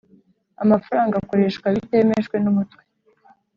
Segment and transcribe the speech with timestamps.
[0.63, 2.81] amafaranga akoreshwa bitemejwe n Umutwe